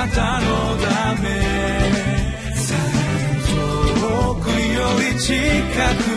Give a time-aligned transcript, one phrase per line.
[0.00, 0.46] なたの
[0.78, 1.28] ため。
[4.00, 5.34] 遠くより近
[6.04, 6.09] く。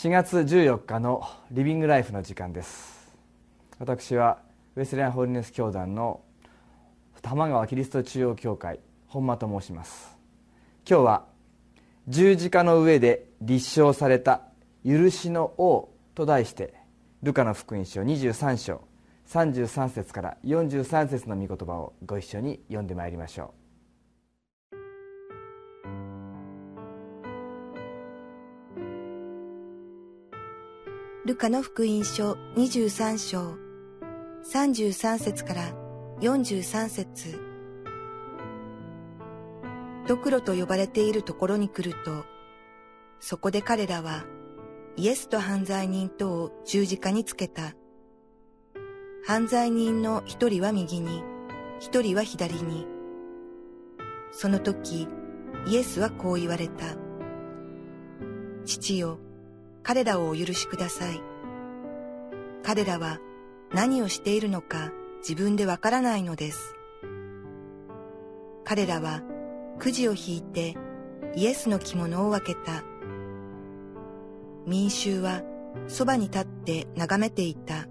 [0.00, 3.12] 4月14日のリビングライフの時間です。
[3.78, 4.38] 私は
[4.74, 6.22] ウェスレアンホーリネス教団の
[7.20, 10.16] 玉川キリスト中央教会本間と申します。
[10.88, 11.26] 今日は
[12.08, 14.40] 十字架の上で立証された
[14.86, 16.72] 許しの王と題して
[17.22, 18.80] ルカの福音書23章
[19.28, 23.59] 33節から43節の御言葉をご一緒に読んでまいりましょう。
[31.30, 33.54] ルカの福音書23章
[34.52, 35.72] 33節から
[36.20, 37.40] 43節
[40.08, 42.24] ドクロと呼ばれているところに来ると、
[43.20, 44.24] そこで彼らは
[44.96, 47.76] イエスと犯罪人とを十字架につけた。
[49.24, 51.22] 犯罪人の一人は右に、
[51.78, 52.88] 一人は左に。
[54.32, 55.06] その時、
[55.68, 56.96] イエスはこう言われた。
[58.64, 59.20] 父よ、
[59.82, 61.20] 彼らをお許しください。
[62.62, 63.18] 彼らは
[63.72, 66.74] 何をしているのか自分でわからないのです。
[68.64, 69.22] 彼らは
[69.78, 70.76] くじを引いて
[71.34, 72.84] イエスの着物を分けた。
[74.66, 75.42] 民衆は
[75.88, 77.86] そばに立って眺めていた。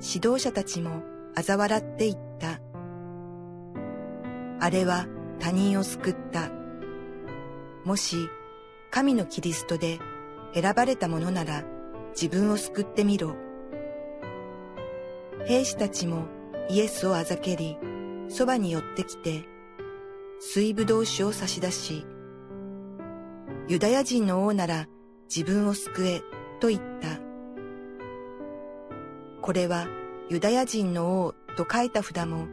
[0.00, 1.02] 指導者たちも
[1.34, 2.60] 嘲笑っていった。
[4.60, 5.06] あれは
[5.38, 6.50] 他人を救った。
[7.84, 8.28] もし
[8.90, 9.98] 神のキリストで
[10.54, 11.64] 選ばれたものなら
[12.10, 13.36] 自分を救ってみろ。
[15.46, 16.26] 兵士たちも
[16.68, 17.78] イエスをあざけり、
[18.28, 19.44] そばに寄ってきて、
[20.40, 22.06] 水ぶどう酒を差し出し、
[23.68, 24.86] ユダヤ人の王なら
[25.34, 26.22] 自分を救え
[26.60, 27.20] と言った。
[29.42, 29.86] これは
[30.28, 32.46] ユダヤ人の王と書いた札も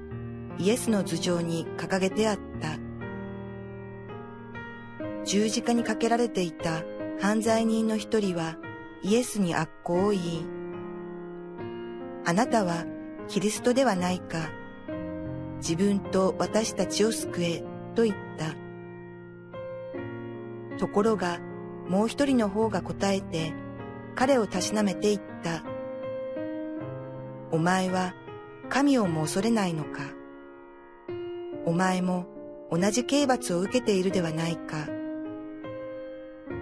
[0.58, 2.80] イエスの頭上に掲げてあった。
[5.26, 6.84] 十字架にかけられていた
[7.20, 8.58] 犯罪人の一人は
[9.02, 10.46] イエスに悪行を言い、
[12.26, 12.86] あなたは
[13.28, 14.50] キリストではないか、
[15.58, 17.64] 自分と私たちを救え
[17.96, 18.56] と言った。
[20.78, 21.40] ところが
[21.88, 23.54] もう一人の方が答えて
[24.16, 25.64] 彼をたしなめて言った。
[27.52, 28.14] お前は
[28.70, 30.02] 神をも恐れないのか？
[31.66, 32.26] お前も
[32.72, 34.90] 同じ刑罰を受けているではないか？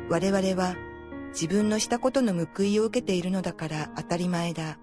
[0.10, 0.76] 我々は
[1.30, 4.78] 自分のしたことの報いを受けているのだから当たり前だ。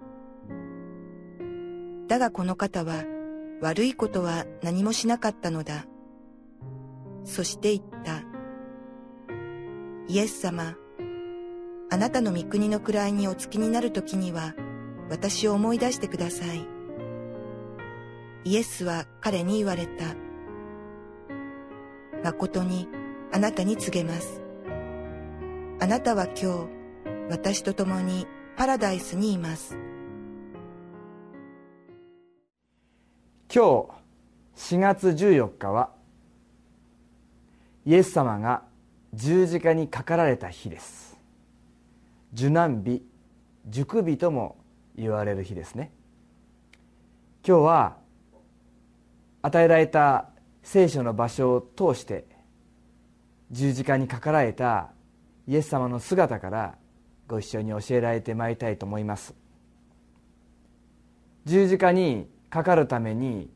[2.09, 3.05] だがこの方は
[3.61, 5.87] 悪いことは何もしなかったのだ。
[7.25, 8.23] そして言った。
[10.09, 10.75] イエス様、
[11.91, 14.55] あなたの御国の位にお付きになる時には
[15.09, 16.67] 私を思い出してください。
[18.45, 20.17] イエスは彼に言われた。
[22.25, 22.89] 誠に
[23.33, 24.40] あなたに告げます。
[25.83, 26.47] あなたは今日、
[27.31, 29.79] 私と共にパラダイスにいます。
[33.53, 33.89] 今
[34.57, 35.89] 日4月14日は
[37.87, 38.63] イエス様が
[39.15, 41.19] 十字架にかかられた日です
[42.35, 43.03] 受難日
[43.67, 44.57] 熟日とも
[44.97, 45.91] 言われる日ですね
[47.45, 47.97] 今日は
[49.43, 50.29] 与えられた
[50.63, 52.25] 聖書の場所を通して
[53.51, 54.91] 十字架にかかられた
[55.51, 56.77] イエス様の姿から
[57.27, 59.35] ご一緒に教えられてまいりたいと思います。
[61.45, 63.51] 十字架にかかるために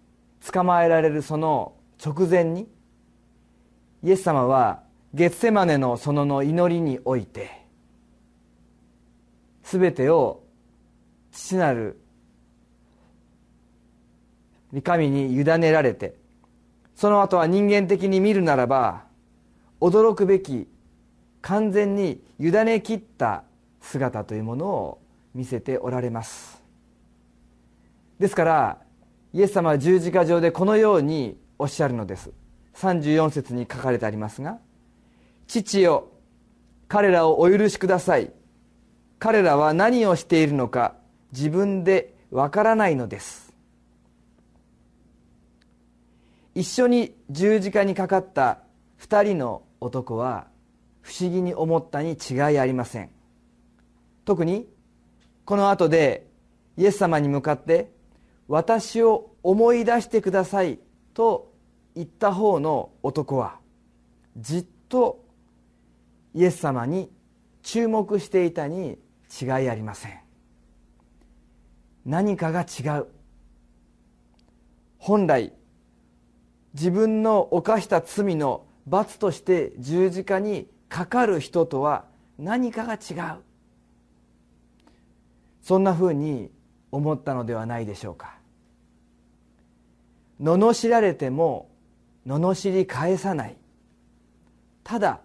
[0.44, 2.66] 捕まえられるその直前に
[4.03, 4.83] イエス様は
[5.13, 7.65] ゲッセマネの園の祈りにおいて
[9.63, 10.42] 全てを
[11.30, 12.01] 父なる
[14.72, 16.16] 御神に委ねられて
[16.97, 19.04] その後は人間的に見るならば
[19.80, 20.66] 驚くべき
[21.44, 23.44] 完全に委ねきった
[23.82, 24.98] 姿というものを
[25.34, 26.62] 見せておられます。
[28.18, 28.78] ですから
[29.34, 32.30] イエス様は十字架上でこのようにおっしゃるのです。
[32.76, 34.58] 34節に書かれてありますが
[35.46, 36.08] 「父よ
[36.88, 38.32] 彼らをお許しください。
[39.18, 40.94] 彼らは何をしているのか
[41.32, 43.52] 自分でわからないのです」
[46.56, 48.60] 一緒に十字架にかかった
[48.98, 50.53] 2人の男は
[51.04, 53.10] 不思議に思ったに違いありません。
[54.24, 54.66] 特に
[55.45, 56.27] この後で
[56.78, 57.92] イエス様に向かって
[58.48, 60.78] 「私を思い出してください」
[61.12, 61.53] と
[61.95, 63.60] 言った方の男は
[64.39, 65.22] じっと
[66.33, 67.12] イエス様に
[67.62, 68.98] 注目していたに
[69.41, 70.18] 違いありません。
[72.06, 73.06] 何かが違う。
[74.97, 75.53] 本来
[76.72, 82.04] 自分の犯した罪の罰として十字架にかかる人とは
[82.39, 83.41] 何かが違う。
[85.63, 86.51] そんなふうに
[86.92, 88.36] 思ったのではないでしょうか。
[90.41, 91.71] 罵られても
[92.27, 93.57] 罵り返さない。
[94.83, 95.21] ただ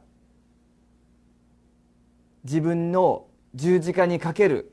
[2.44, 4.72] 自分の十字架にかける。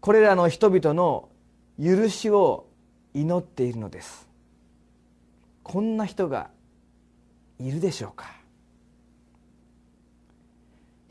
[0.00, 1.30] これらの人々の
[1.82, 2.68] 許しを
[3.14, 4.28] 祈っているのです。
[5.62, 6.50] こんな人が
[7.58, 8.35] いるでしょうか。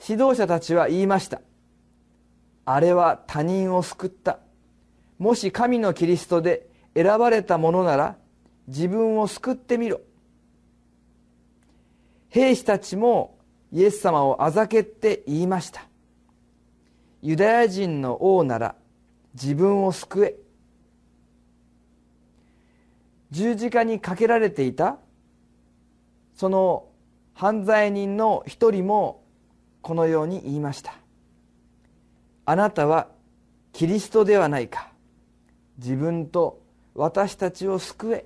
[0.07, 1.41] 指導者たちは言いました。
[2.65, 4.39] あれは他人を救った。
[5.17, 8.15] もし神のキリストで選ばれたものなら
[8.67, 10.01] 自分を救ってみろ。
[12.29, 13.39] 兵士たちも
[13.71, 15.87] イエス様をあざけって言いました。
[17.23, 18.75] ユダヤ人の王なら
[19.33, 20.35] 自分を救え。
[23.31, 24.99] 十字架にかけられていた
[26.35, 26.85] その
[27.33, 29.24] 犯罪人の一人も
[29.85, 30.95] このように言いました。
[32.43, 33.07] あなたは
[33.71, 34.89] キリストではないか。
[35.77, 36.59] 自分と
[36.95, 38.25] 私たちを救え。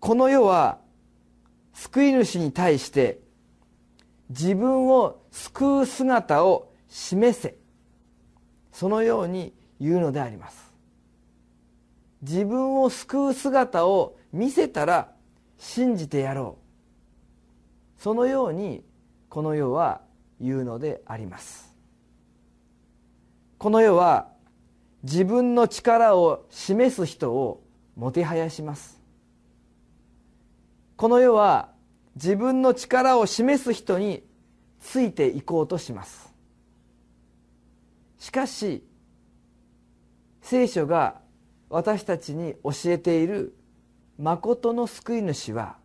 [0.00, 0.80] この世は
[1.72, 3.20] 救い主に対して
[4.28, 7.54] 自分を救う姿を示せ。
[8.72, 10.74] そのように言うのであります。
[12.22, 15.12] 自分を救う姿を見せたら
[15.58, 16.63] 信じてやろう。
[18.04, 18.84] そのように
[19.30, 20.02] この世は
[20.38, 21.74] 言うのであります。
[23.56, 24.28] この世は
[25.04, 27.64] 自分の力を示す人を
[27.96, 29.00] もてはやします。
[30.96, 31.70] この世は
[32.16, 34.22] 自分の力を示す人に
[34.80, 36.30] ついていこうとします。
[38.18, 38.84] しかし
[40.42, 41.22] 聖書が
[41.70, 43.56] 私たちに教えている
[44.18, 45.78] 誠の救い主は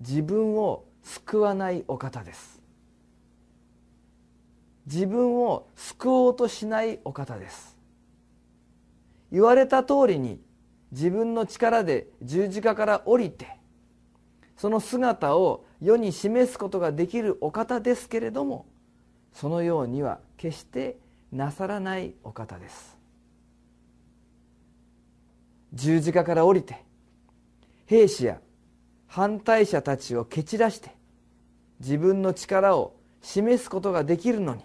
[0.00, 2.60] 自分を救わないお方です。
[4.86, 7.76] 自分を救おうとしないお方です。
[9.30, 10.40] 言われた通りに
[10.90, 13.46] 自分の力で十字架から降りて
[14.56, 18.66] その姿を世に示すことができるお方ですけれども
[19.32, 20.98] そのようには決して
[21.32, 22.98] なさらないお方です。
[25.72, 26.82] 十字架から降りて
[27.86, 28.40] 兵士や
[29.10, 30.94] 反対者たちを蹴散らして
[31.80, 34.62] 自分の力を示すことができるのに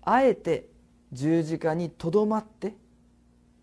[0.00, 0.70] あえて
[1.12, 2.74] 十字架にとどまって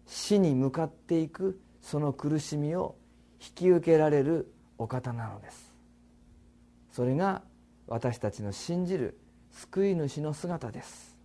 [0.05, 2.95] 死に向かっていくその苦しみを
[3.41, 5.73] 引き受けられるお方なのです。
[6.91, 7.41] それが
[7.87, 9.17] 私たちの信じる
[9.51, 11.17] 救い主の姿です。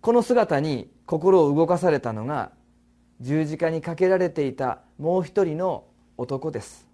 [0.00, 2.52] この姿に心を動かされたのが
[3.20, 5.87] 十字架にかけられていたもう一人の
[6.18, 6.86] 男です。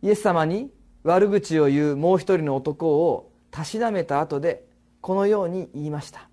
[0.00, 0.72] イエス様に
[1.04, 4.64] 悪口を言うもう一人の男をたしなめた後で
[5.00, 6.28] このように言いました。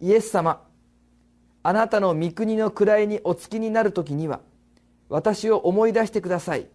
[0.00, 0.62] イエス様
[1.62, 4.40] あなたの御国の位にお付きになる時には
[5.08, 6.66] 私を思い出してください。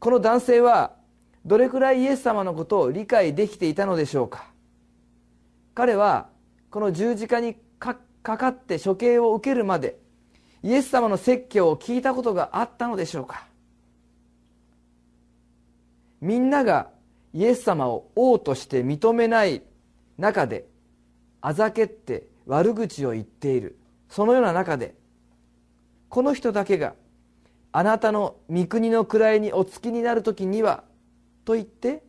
[0.00, 0.96] この男性は
[1.44, 4.50] どれくらいイエス様のことを理解できていたのでしょうか。
[5.74, 6.28] 彼は
[6.70, 9.98] この十字架にかかって処刑を受けるまで
[10.62, 13.46] イエス様の説教を聞いたことがあったのでしょうか？
[16.20, 16.90] みんなが
[17.32, 19.62] イエス様を王として認めない
[20.18, 20.66] 中で
[21.40, 23.78] あざけって悪口を言っている。
[24.08, 24.94] そのような中で
[26.08, 26.94] この人だけが
[27.72, 30.82] あなたの御国の位にお付きになる時には
[31.44, 32.02] と言って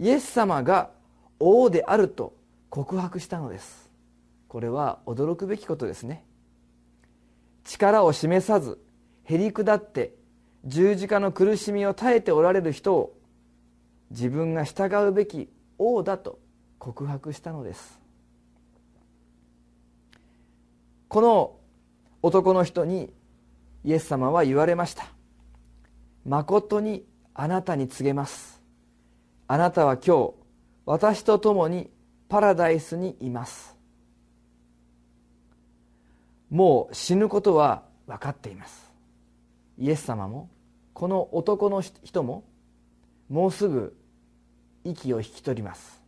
[0.00, 0.90] イエス様が
[1.38, 2.34] 王であると
[2.70, 3.90] 告白したのです。
[4.48, 6.24] これは驚くべきことですね。
[7.66, 8.78] 力を示さず
[9.24, 10.14] へり下って
[10.64, 13.16] 十字架の苦しみを耐えておられる人を
[14.10, 16.38] 自分が従うべき王だと
[16.78, 18.00] 告白したのです。
[21.08, 21.56] この
[22.22, 23.12] 男の人に
[23.84, 25.06] イエス様は言われました。
[26.24, 27.04] 誠に
[27.34, 28.60] あなたに告げます。
[29.48, 30.34] あなたは今日
[30.84, 31.90] 私と共に
[32.28, 33.75] パラダイスにいます。
[36.50, 38.90] もう死ぬことは分かっています。
[39.78, 40.48] イエス様も
[40.94, 42.44] この男の人も
[43.28, 43.96] もうすぐ
[44.84, 46.02] 息を引き取ります。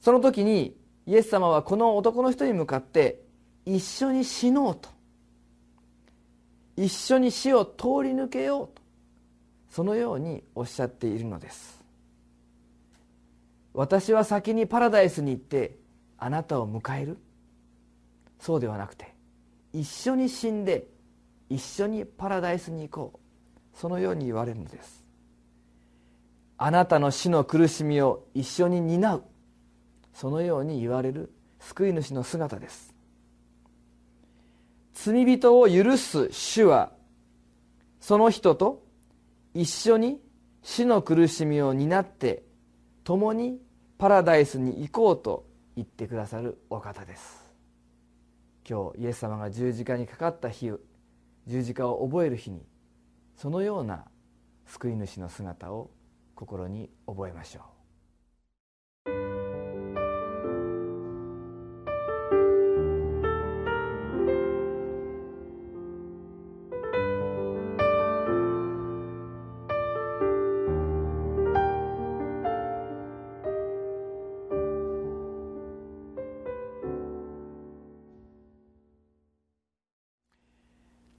[0.00, 3.22] その時にイエス様はこの男の人に向かって
[3.64, 4.88] 一緒に死のうと。
[6.76, 8.82] 一緒に死を通り抜けようと
[9.68, 11.82] そのようにおっしゃっているのです。
[13.74, 15.76] 私は先にパラダイスに行って
[16.18, 17.18] あなたを迎える。
[18.38, 19.14] そうではなくて
[19.72, 20.86] 一緒に死んで
[21.50, 23.28] 一緒にパラダイスに行こう。
[23.74, 25.04] そのように言われるのです。
[26.56, 29.24] あなたの死の苦しみを一緒に担う。
[30.12, 32.92] そのように言われる救い主の姿です。
[34.94, 36.90] 罪人を許す主は
[38.00, 38.84] その人と
[39.54, 40.20] 一緒に
[40.62, 42.42] 死の苦しみを担って
[43.04, 43.60] 共に
[43.96, 47.47] パラダイスに行こうと言ってくださるお方です。
[48.68, 50.72] 今日イエス様が十字架にかかった日
[51.46, 52.66] 十字架を覚える日に
[53.34, 54.04] そのような
[54.66, 55.90] 救い主の姿を
[56.34, 57.77] 心に覚えましょう。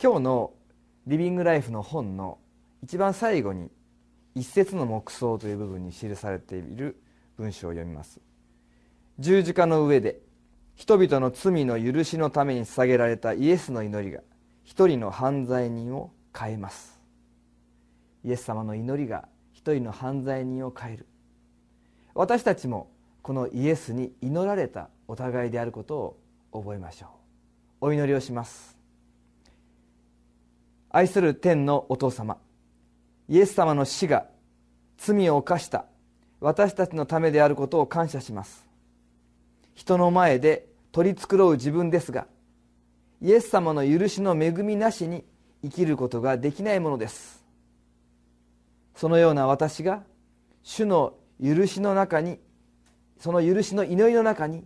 [0.10, 0.54] 今日の
[1.06, 2.40] リビングライフの本の
[2.82, 3.70] 一番最後に
[4.34, 7.00] 一節の黙想という部分に記されている
[7.38, 8.20] 文章を読みます。
[9.20, 10.20] 十字架の上で
[10.74, 14.22] 人々の罪の許しのために捧げられたイエスの祈りが
[14.64, 17.00] 一人の犯罪人を変えます。
[18.26, 21.06] イエス様の祈りが一人の犯罪人を変える。
[22.16, 22.90] 私たちも
[23.22, 26.18] このイエスに祈られたお互いであること
[26.52, 27.10] を覚えましょう。
[27.82, 28.79] お祈りをします。
[30.90, 32.38] 愛する天のお父様。
[33.28, 34.26] イエス様の死が
[34.98, 35.86] 罪を犯した。
[36.40, 38.66] 私たちのためであることを感謝します。
[39.76, 42.28] 人の前で取り繕う自分ですが
[43.22, 45.24] イエス様の許しの恵みなしに
[45.62, 47.44] 生きることができないものです。
[48.96, 50.04] そのような私が
[50.64, 52.40] 主の許しの中に
[53.18, 54.66] その許しの祈りの中に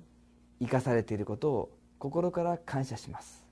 [0.60, 3.43] 生かされていることを心から感謝します。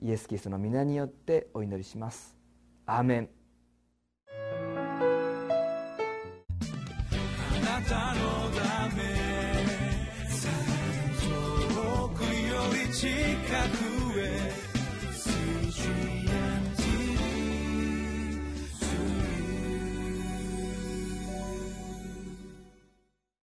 [0.00, 2.36] イエス・キリストの皆によってお祈りします。
[2.86, 3.37] アーメン。